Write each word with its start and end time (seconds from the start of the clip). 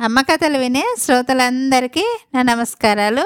అమ్మ 0.00 0.20
కథలు 0.20 0.58
వినే 0.58 0.82
శ్రోతలందరికీ 0.98 2.04
నా 2.34 2.42
నమస్కారాలు. 2.42 3.24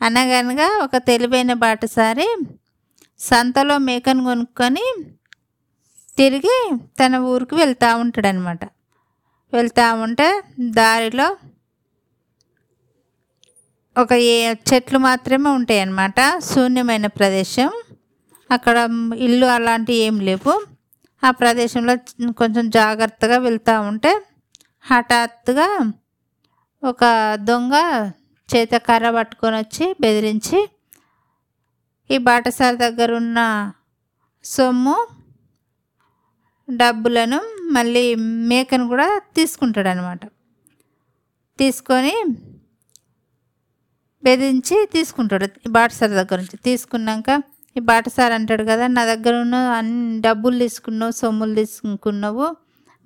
అనగనగా 0.00 0.68
ఒక 0.84 0.90
తెలివైన 0.96 1.52
బాటసారి 1.52 2.26
సంతలో 3.18 3.78
మేకను 3.78 4.24
కొనుక్కొని 4.24 4.84
తిరిగి 6.16 6.56
తన 7.00 7.16
ఊరికి 7.16 7.54
వెళ్తూ 7.54 7.96
ఉంటాడనమాట 7.96 8.64
వెళ్తూ 9.52 9.94
ఉంటే 9.94 10.42
దారిలో 10.60 11.28
ఒక 13.96 14.12
ఏ 14.12 14.54
చెట్లు 14.72 14.98
మాత్రమే 14.98 15.50
ఉంటాయి 15.50 15.80
అన్నమాట 15.80 16.20
శూన్యమైన 16.38 17.06
ప్రదేశం. 17.06 17.70
అక్కడ 18.50 18.76
ఇల్లు 19.16 19.46
అలాంటివి 19.46 19.98
ఏం 19.98 20.18
లేవు. 20.20 20.56
ఆ 21.22 21.30
ప్రదేశంలో 21.30 21.94
కొంచెం 22.32 22.70
జాగ్రత్తగా 22.70 23.38
వెళ్తూ 23.38 23.80
ఉంటే 23.80 24.12
హఠాత్తుగా 24.88 25.68
ఒక 26.82 27.04
దొంగ 27.40 27.74
చేత 28.48 28.74
కర్ర 28.78 29.06
పట్టుకొని 29.10 29.56
వచ్చి 29.56 29.86
బెదిరించి 30.00 30.58
ఈ 32.10 32.18
బాటసారి 32.18 32.76
దగ్గర 32.76 33.10
ఉన్న 33.12 33.38
సొమ్ము 34.44 34.96
డబ్బులను 36.68 37.40
మళ్ళీ 37.72 38.04
మేకను 38.48 38.86
కూడా 38.88 39.08
తీసుకుంటాడు 39.36 39.88
అనమాట 39.88 40.22
తీసుకొని 41.58 42.14
బెదిరించి 44.22 44.76
తీసుకుంటాడు 44.92 45.46
ఈ 45.66 45.70
బాటసారి 45.70 46.14
దగ్గర 46.14 46.38
నుంచి. 46.38 46.58
తీసుకున్నాక 46.64 47.28
ఈ 47.76 47.80
బాటసారి 47.80 48.34
అంటాడు 48.34 48.64
కదా 48.64 48.86
నా 48.86 49.04
దగ్గర 49.04 49.34
ఉన్న 49.40 49.56
అన్ని 49.72 50.20
డబ్బులు 50.20 50.56
తీసుకున్నావు 50.58 51.12
సొమ్ములు 51.12 51.54
తీసుకున్నావు 51.54 52.46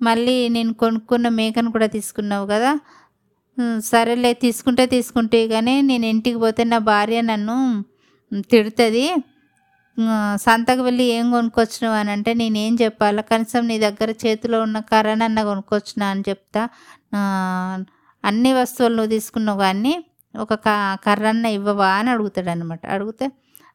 మళ్ళీ 0.01 0.35
నేను 0.55 0.71
కొనుక్కున్న 0.81 1.27
మేకను 1.39 1.69
కూడా 1.75 1.87
తీసుకున్నావు 1.95 2.45
కదా? 2.53 2.71
సరేలే 3.89 4.31
తీసుకుంటే 4.45 4.83
తీసుకుంటే 4.95 5.39
కానీ 5.53 5.75
నేను 5.89 6.05
ఇంటికి 6.13 6.39
పోతే 6.43 6.63
నా 6.73 6.79
భార్య 6.91 7.19
నన్ను 7.31 7.57
తిడుతుంది. 8.51 9.05
సంతకు 10.45 10.81
వెళ్ళి 10.87 11.05
ఏం 11.17 11.25
కొనుక్కొచ్చినావు 11.31 11.95
అని 12.01 12.11
అంటే 12.15 12.31
నేనేం 12.33 12.73
చెప్పాలా? 12.83 13.21
కనీసం 13.31 13.61
నీ 13.71 13.75
దగ్గర 13.85 14.09
చేతిలో 14.23 14.57
ఉన్న 14.67 14.77
కర్రనన్న 14.91 15.39
కొనుక్కొచ్చినా 15.49 16.05
అని 16.13 16.23
చెప్తా. 16.29 16.63
అన్ని 18.23 18.51
వస్తువులు 18.59 18.95
నువ్వు 18.97 19.11
తీసుకున్నావు 19.15 19.59
కానీ 19.65 19.93
ఒక 20.35 20.53
క 20.65 20.69
కర్రన్న 21.05 21.45
ఇవ్వవా 21.57 21.89
అని 21.99 22.09
అడుగుతాడు 22.13 22.49
అనమాట 22.53 22.83
అడిగితే 22.95 23.25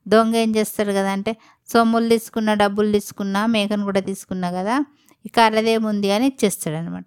దొంగ 0.07 0.35
ఏం 0.37 0.51
చేస్తాడు 0.57 0.93
కదా 0.99 1.11
అంటే 1.17 1.33
సొమ్ములు 1.69 2.07
తీసుకున్నా 2.15 2.53
డబ్బులు 2.63 2.91
తీసుకున్నా 2.97 3.41
మేకను 3.55 3.85
కూడా 3.91 4.03
తీసుకున్నా 4.11 4.49
కదా? 4.59 4.77
ఈ 5.25 5.29
కర్రదేముంది 5.29 6.11
అని 6.11 6.27
ఇచ్చేస్తాడు 6.27 6.77
అనమాట 6.77 7.05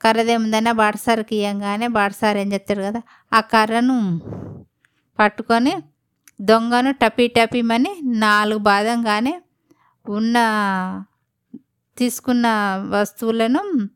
కర్రదేముందని 0.00 0.72
బాటసారికి 0.72 1.36
ఇవ్వగానే 1.36 1.86
బాటసారి 1.86 2.40
ఏం 2.40 2.52
చెప్తాడు 2.52 2.82
కదా 2.82 3.02
ఆ 3.32 3.40
కర్రను 3.40 4.20
పట్టుకొని 5.18 5.74
దొంగను 6.40 6.90
టపీ 6.90 7.28
టపీమని 7.28 8.00
నాలుగు 8.04 8.58
బాదంగానే 8.58 9.42
ఉన్న 10.08 10.36
తీసుకున్న 11.98 12.46
వస్తువులను 12.90 13.88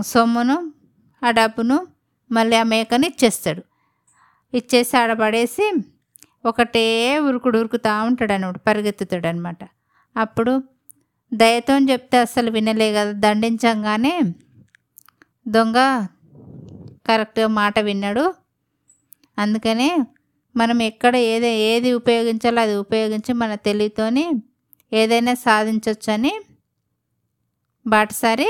సొమ్మును 0.00 0.72
ఆ 1.22 1.30
డబ్బును 1.30 1.88
మళ్ళీ 2.30 2.56
ఆ 2.56 2.62
మేకని 2.62 3.06
ఇచ్చేస్తాడు. 3.06 3.62
ఇచ్చేసి 4.54 4.96
ఆడపడేసి 4.96 5.72
ఒకటే 6.44 7.18
ఉరుకుడు 7.18 7.58
ఉరుకుతూ 7.58 8.02
ఉంటాడు 8.02 8.32
అనమాట 8.32 8.56
పరిగెత్తుతాడు 8.66 9.26
అనమాట 9.26 9.58
అప్పుడు 10.16 10.62
దయతో 11.32 11.74
చెప్తే 11.90 12.18
అసలు 12.18 12.50
వినలే 12.50 12.92
కదా 12.92 13.12
దండించంగానే 13.12 14.20
దొంగ 15.48 15.76
కరెక్ట్గా 17.06 17.46
మాట 17.46 17.78
విన్నాడు. 17.78 18.34
అందుకనే 19.38 19.96
మనం 20.56 20.82
ఎక్కడ 20.82 21.16
ఏది 21.16 21.46
ఏది 21.46 21.92
ఉపయోగించాలో 21.92 22.60
అది 22.60 22.74
ఉపయోగించి 22.74 23.32
మన 23.32 23.54
తెలివితోని 23.54 24.42
ఏదైనా 24.92 25.34
సాధించవచ్చని 25.34 26.32
బాటసారి 27.86 28.48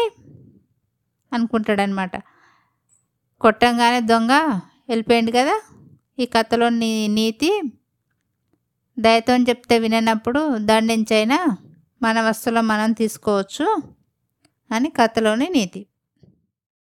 అనుకుంటాడనమాట 1.33 2.17
కొట్టంగానే 3.41 4.01
దొంగ 4.01 4.33
వెళ్ళిపోయింది 4.89 5.33
కదా 5.33 5.57
ఈ 6.19 6.27
కథలో 6.27 6.69
నీ 6.69 7.09
నీతి 7.09 7.63
దయతో 8.99 9.37
చెప్తే 9.37 9.79
విననప్పుడు 9.79 10.57
దండించైనా 10.59 11.39
మన 12.03 12.21
వస్తువులో 12.21 12.63
మనం 12.63 12.93
తీసుకోవచ్చు 12.93 13.83
అని 14.73 14.91
కథలోని 14.91 15.49
నీతి. 15.49 15.88